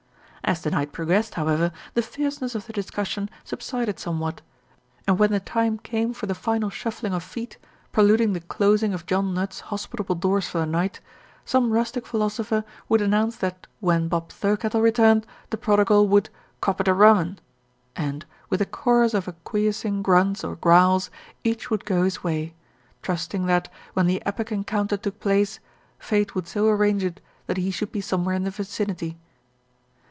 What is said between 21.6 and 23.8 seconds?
would go his way, trusting that,